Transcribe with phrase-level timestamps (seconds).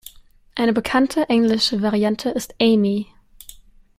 [0.55, 3.05] Eine bekannte englische Variante ist Amy.